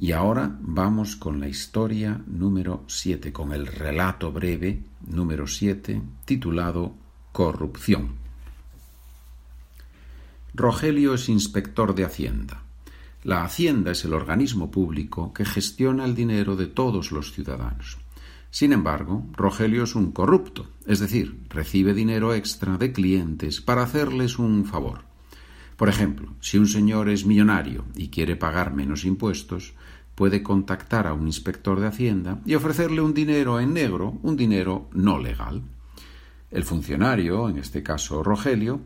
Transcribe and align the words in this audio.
Y 0.00 0.12
ahora 0.12 0.56
vamos 0.60 1.16
con 1.16 1.40
la 1.40 1.48
historia 1.48 2.22
número 2.28 2.84
7, 2.86 3.32
con 3.32 3.52
el 3.52 3.66
relato 3.66 4.30
breve 4.30 4.84
número 5.04 5.48
7, 5.48 6.00
titulado 6.24 6.94
Corrupción. 7.32 8.10
Rogelio 10.54 11.14
es 11.14 11.28
inspector 11.28 11.96
de 11.96 12.04
Hacienda. 12.04 12.62
La 13.28 13.44
Hacienda 13.44 13.90
es 13.90 14.06
el 14.06 14.14
organismo 14.14 14.70
público 14.70 15.34
que 15.34 15.44
gestiona 15.44 16.06
el 16.06 16.14
dinero 16.14 16.56
de 16.56 16.66
todos 16.66 17.12
los 17.12 17.30
ciudadanos. 17.30 17.98
Sin 18.50 18.72
embargo, 18.72 19.26
Rogelio 19.36 19.84
es 19.84 19.94
un 19.94 20.12
corrupto, 20.12 20.70
es 20.86 20.98
decir, 20.98 21.38
recibe 21.50 21.92
dinero 21.92 22.32
extra 22.32 22.78
de 22.78 22.90
clientes 22.90 23.60
para 23.60 23.82
hacerles 23.82 24.38
un 24.38 24.64
favor. 24.64 25.00
Por 25.76 25.90
ejemplo, 25.90 26.36
si 26.40 26.56
un 26.56 26.66
señor 26.66 27.10
es 27.10 27.26
millonario 27.26 27.84
y 27.94 28.08
quiere 28.08 28.34
pagar 28.34 28.72
menos 28.72 29.04
impuestos, 29.04 29.74
puede 30.14 30.42
contactar 30.42 31.06
a 31.06 31.12
un 31.12 31.26
inspector 31.26 31.80
de 31.80 31.88
Hacienda 31.88 32.40
y 32.46 32.54
ofrecerle 32.54 33.02
un 33.02 33.12
dinero 33.12 33.60
en 33.60 33.74
negro, 33.74 34.18
un 34.22 34.38
dinero 34.38 34.88
no 34.94 35.18
legal. 35.18 35.60
El 36.50 36.64
funcionario, 36.64 37.50
en 37.50 37.58
este 37.58 37.82
caso 37.82 38.22
Rogelio, 38.22 38.80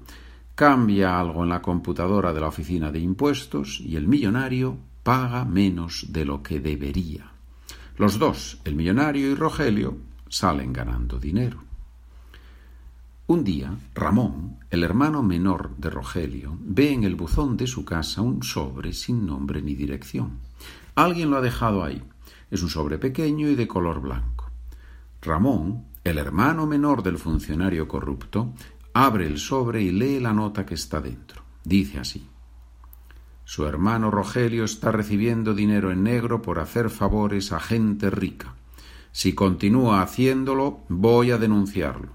cambia 0.55 1.19
algo 1.19 1.43
en 1.43 1.49
la 1.49 1.63
computadora 1.63 2.33
de 2.33 2.41
la 2.41 2.49
oficina 2.49 2.93
de 2.93 3.01
impuestos 3.01 3.81
y 3.81 3.97
el 3.97 4.07
millonario 4.07 4.77
paga 5.03 5.45
menos 5.45 6.07
de 6.11 6.25
lo 6.25 6.43
que 6.43 6.61
debería. 6.61 7.33
Los 7.97 8.19
dos, 8.19 8.61
el 8.65 8.75
millonario 8.75 9.31
y 9.31 9.35
Rogelio, 9.35 9.97
salen 10.29 10.73
ganando 10.73 11.19
dinero. 11.19 11.63
Un 13.27 13.45
día, 13.45 13.75
Ramón, 13.95 14.59
el 14.71 14.83
hermano 14.83 15.23
menor 15.23 15.77
de 15.77 15.91
Rogelio, 15.91 16.57
ve 16.61 16.93
en 16.93 17.05
el 17.05 17.15
buzón 17.15 17.57
de 17.57 17.67
su 17.67 17.85
casa 17.85 18.21
un 18.21 18.43
sobre 18.43 18.93
sin 18.93 19.25
nombre 19.25 19.63
ni 19.63 19.75
dirección. 19.75 20.39
Alguien 20.95 21.31
lo 21.31 21.37
ha 21.37 21.41
dejado 21.41 21.85
ahí. 21.85 22.03
Es 22.51 22.63
un 22.63 22.69
sobre 22.69 22.99
pequeño 22.99 23.49
y 23.49 23.55
de 23.55 23.67
color 23.67 24.01
blanco. 24.01 24.51
Ramón, 25.23 25.85
el 26.05 26.19
hermano 26.19 26.67
menor 26.67 27.03
del 27.03 27.17
funcionario 27.17 27.87
corrupto, 27.87 28.53
abre 28.95 29.27
el 29.27 29.39
sobre 29.39 29.83
y 29.83 29.91
lee 29.91 30.21
la 30.21 30.33
nota 30.33 30.67
que 30.67 30.75
está 30.75 31.01
dentro. 31.01 31.43
Dice 31.65 31.99
así. 31.99 32.29
Su 33.45 33.67
hermano 33.67 34.11
Rogelio 34.11 34.65
está 34.65 34.93
recibiendo 34.93 35.55
dinero 35.55 35.91
en 35.91 36.03
negro 36.03 36.43
por 36.43 36.59
hacer 36.59 36.91
favores 36.91 37.53
a 37.53 37.61
gente 37.61 38.09
rica. 38.11 38.55
Si 39.11 39.35
continúa 39.35 40.01
haciéndolo, 40.01 40.81
voy 40.89 41.33
a 41.33 41.39
denunciarlo. 41.39 42.13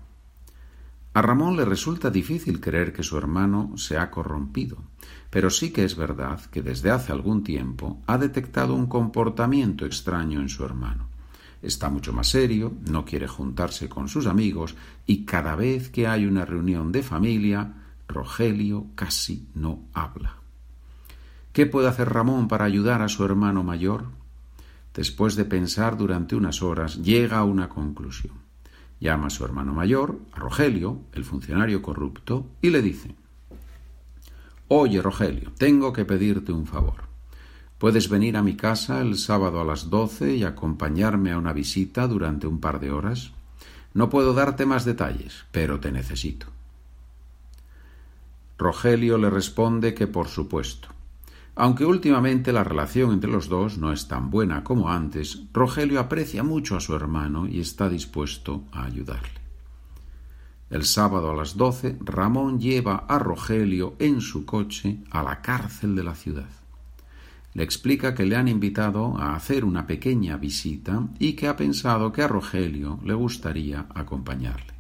A 1.14 1.22
Ramón 1.22 1.56
le 1.56 1.66
resulta 1.66 2.10
difícil 2.10 2.60
creer 2.60 2.94
que 2.94 3.04
su 3.04 3.18
hermano 3.18 3.74
se 3.76 3.98
ha 3.98 4.12
corrompido, 4.12 4.78
pero 5.30 5.50
sí 5.50 5.72
que 5.72 5.84
es 5.84 5.96
verdad 5.96 6.40
que 6.52 6.62
desde 6.62 6.92
hace 6.92 7.12
algún 7.12 7.44
tiempo 7.44 8.02
ha 8.08 8.18
detectado 8.18 8.76
un 8.76 8.88
comportamiento 8.88 9.86
extraño 9.86 10.42
en 10.42 10.50
su 10.50 10.64
hermano. 10.64 11.10
Está 11.68 11.90
mucho 11.90 12.14
más 12.14 12.30
serio, 12.30 12.72
no 12.90 13.04
quiere 13.04 13.28
juntarse 13.28 13.90
con 13.90 14.08
sus 14.08 14.26
amigos 14.26 14.78
y 15.06 15.26
cada 15.26 15.54
vez 15.58 15.90
que 15.90 16.08
hay 16.08 16.26
una 16.26 16.46
reunión 16.46 16.94
de 16.94 17.04
familia, 17.04 17.74
Rogelio 18.08 18.86
casi 18.96 19.50
no 19.54 19.84
habla. 19.94 20.38
¿Qué 21.52 21.66
puede 21.66 21.90
hacer 21.90 22.08
Ramón 22.08 22.48
para 22.48 22.64
ayudar 22.64 23.02
a 23.02 23.10
su 23.10 23.26
hermano 23.26 23.64
mayor? 23.64 24.06
Después 24.94 25.36
de 25.36 25.44
pensar 25.44 25.98
durante 25.98 26.38
unas 26.38 26.62
horas, 26.62 27.04
llega 27.04 27.40
a 27.40 27.44
una 27.44 27.68
conclusión. 27.68 28.36
Llama 29.02 29.28
a 29.28 29.30
su 29.30 29.44
hermano 29.44 29.74
mayor, 29.74 30.22
a 30.32 30.40
Rogelio, 30.40 31.02
el 31.12 31.26
funcionario 31.26 31.82
corrupto, 31.82 32.48
y 32.62 32.70
le 32.70 32.82
dice 32.82 33.14
Oye, 34.70 35.02
Rogelio, 35.02 35.52
tengo 35.58 35.92
que 35.92 36.06
pedirte 36.06 36.54
un 36.54 36.66
favor. 36.66 37.17
¿Puedes 37.78 38.10
venir 38.10 38.38
a 38.38 38.42
mi 38.42 38.56
casa 38.56 39.02
el 39.02 39.20
sábado 39.20 39.62
a 39.62 39.64
las 39.64 39.92
doce 39.92 40.36
y 40.36 40.44
acompañarme 40.44 41.32
a 41.32 41.38
una 41.38 41.54
visita 41.54 42.08
durante 42.08 42.48
un 42.48 42.60
par 42.60 42.80
de 42.80 42.90
horas? 42.90 43.34
No 43.94 44.10
puedo 44.10 44.34
darte 44.34 44.66
más 44.66 44.84
detalles, 44.84 45.46
pero 45.52 45.80
te 45.80 45.92
necesito. 45.92 46.48
Rogelio 48.58 49.20
le 49.20 49.30
responde 49.30 49.94
que 49.94 50.08
por 50.08 50.28
supuesto. 50.28 50.88
Aunque 51.54 51.86
últimamente 51.86 52.52
la 52.52 52.64
relación 52.64 53.12
entre 53.12 53.30
los 53.30 53.48
dos 53.48 53.78
no 53.78 53.94
es 53.94 54.08
tan 54.08 54.32
buena 54.32 54.64
como 54.64 54.90
antes, 54.90 55.44
Rogelio 55.54 56.00
aprecia 56.00 56.42
mucho 56.42 56.76
a 56.76 56.82
su 56.82 56.96
hermano 56.96 57.48
y 57.48 57.60
está 57.60 57.90
dispuesto 57.90 58.64
a 58.72 58.86
ayudarle. 58.86 59.40
El 60.72 60.84
sábado 60.84 61.30
a 61.30 61.36
las 61.36 61.56
doce, 61.58 61.96
Ramón 62.00 62.60
lleva 62.60 63.06
a 63.08 63.20
Rogelio 63.20 63.96
en 64.00 64.22
su 64.22 64.46
coche 64.46 64.98
a 65.12 65.22
la 65.22 65.42
cárcel 65.44 65.96
de 65.96 66.04
la 66.04 66.16
ciudad 66.16 66.50
le 67.58 67.64
explica 67.64 68.14
que 68.14 68.24
le 68.24 68.36
han 68.36 68.48
invitado 68.48 69.18
a 69.18 69.36
hacer 69.36 69.66
una 69.66 69.88
pequeña 69.88 70.38
visita 70.38 71.08
y 71.18 71.34
que 71.34 71.48
ha 71.48 71.56
pensado 71.56 72.12
que 72.12 72.22
a 72.22 72.28
Rogelio 72.28 73.00
le 73.04 73.16
gustaría 73.16 73.88
acompañarle. 73.96 74.76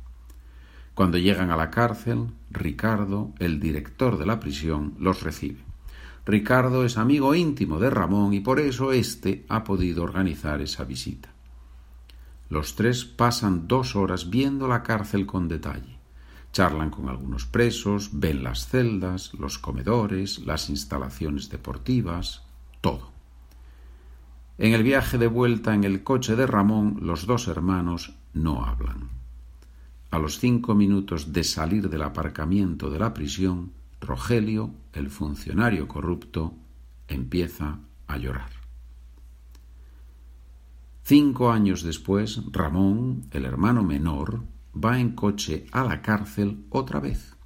Cuando 0.93 1.17
llegan 1.17 1.49
a 1.49 1.57
la 1.57 1.71
cárcel, 1.71 2.27
Ricardo, 2.51 3.33
el 3.39 3.59
director 3.59 4.19
de 4.19 4.27
la 4.27 4.39
prisión, 4.39 4.93
los 4.99 5.23
recibe. 5.23 5.57
Ricardo 6.23 6.85
es 6.85 6.99
amigo 6.99 7.33
íntimo 7.33 7.79
de 7.79 7.89
Ramón 7.89 8.35
y 8.35 8.41
por 8.41 8.59
eso 8.59 8.91
éste 8.91 9.43
ha 9.49 9.63
podido 9.63 10.03
organizar 10.03 10.61
esa 10.61 10.83
visita. 10.83 11.33
Los 12.47 12.75
tres 12.75 13.05
pasan 13.05 13.67
dos 13.67 13.95
horas 13.95 14.29
viendo 14.29 14.67
la 14.67 14.83
cárcel 14.83 15.25
con 15.25 15.47
detalle. 15.47 15.97
Charlan 16.53 16.91
con 16.91 17.09
algunos 17.09 17.47
presos, 17.47 18.11
ven 18.13 18.43
las 18.43 18.67
celdas, 18.67 19.33
los 19.33 19.57
comedores, 19.57 20.45
las 20.45 20.69
instalaciones 20.69 21.49
deportivas, 21.49 22.46
todo. 22.81 23.11
En 24.57 24.73
el 24.73 24.83
viaje 24.83 25.17
de 25.17 25.27
vuelta 25.27 25.75
en 25.75 25.83
el 25.83 26.03
coche 26.03 26.35
de 26.35 26.47
Ramón, 26.47 26.97
los 27.01 27.27
dos 27.27 27.47
hermanos 27.47 28.15
no 28.33 28.65
hablan. 28.65 29.09
A 30.09 30.19
los 30.19 30.39
cinco 30.39 30.73
minutos 30.73 31.31
de 31.31 31.43
salir 31.43 31.89
del 31.89 32.01
aparcamiento 32.01 32.89
de 32.89 32.99
la 32.99 33.13
prisión, 33.13 33.73
Rogelio, 34.01 34.71
el 34.93 35.09
funcionario 35.09 35.87
corrupto, 35.87 36.53
empieza 37.07 37.79
a 38.07 38.17
llorar. 38.17 38.49
Cinco 41.03 41.51
años 41.51 41.83
después, 41.83 42.41
Ramón, 42.51 43.27
el 43.31 43.45
hermano 43.45 43.83
menor, 43.83 44.43
va 44.75 44.99
en 44.99 45.11
coche 45.11 45.65
a 45.71 45.83
la 45.83 46.01
cárcel 46.01 46.65
otra 46.69 46.99
vez. 46.99 47.36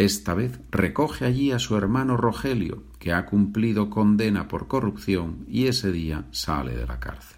Esta 0.00 0.32
vez 0.32 0.58
recoge 0.70 1.26
allí 1.26 1.52
a 1.52 1.58
su 1.58 1.76
hermano 1.76 2.16
Rogelio, 2.16 2.84
que 2.98 3.12
ha 3.12 3.26
cumplido 3.26 3.90
condena 3.90 4.48
por 4.48 4.66
corrupción 4.66 5.44
y 5.46 5.66
ese 5.66 5.92
día 5.92 6.24
sale 6.30 6.74
de 6.74 6.86
la 6.86 6.98
cárcel. 6.98 7.36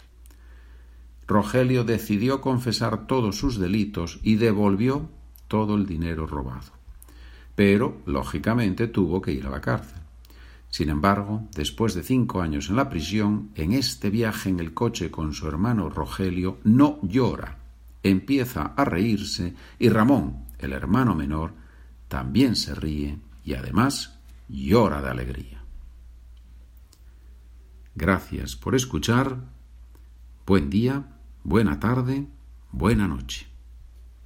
Rogelio 1.26 1.82
decidió 1.82 2.41
confesar 2.41 3.09
todos 3.09 3.37
sus 3.37 3.59
delitos 3.59 4.20
y 4.23 4.37
devolvió 4.37 5.11
todo 5.49 5.75
el 5.75 5.87
dinero 5.87 6.29
robado. 6.29 6.70
Pero, 7.56 8.00
lógicamente, 8.06 8.87
tuvo 8.87 9.20
que 9.20 9.32
ir 9.32 9.44
a 9.49 9.50
la 9.50 9.61
cárcel. 9.61 9.99
Sin 10.69 10.88
embargo, 10.88 11.49
después 11.56 11.94
de 11.94 12.05
cinco 12.05 12.43
años 12.43 12.70
en 12.70 12.76
la 12.76 12.88
prisión, 12.88 13.50
en 13.56 13.73
este 13.73 14.08
viaje 14.08 14.50
en 14.50 14.61
el 14.61 14.73
coche 14.73 15.11
con 15.11 15.32
su 15.32 15.49
hermano 15.49 15.91
Rogelio, 15.91 16.58
no 16.62 17.00
llora. 17.03 17.58
Empieza 18.05 18.67
a 18.76 18.85
reírse 18.85 19.53
y 19.81 19.88
Ramón, 19.88 20.44
el 20.61 20.73
hermano 20.73 21.17
menor, 21.17 21.61
también 22.12 22.56
se 22.56 22.75
ríe 22.75 23.19
y 23.43 23.55
además 23.55 24.19
llora 24.47 25.00
de 25.00 25.09
alegría. 25.09 25.64
Gracias 27.94 28.55
por 28.55 28.75
escuchar. 28.75 29.38
Buen 30.44 30.69
día, 30.69 31.17
buena 31.43 31.81
tarde, 31.81 32.26
buena 32.70 33.09
noche. 33.09 33.51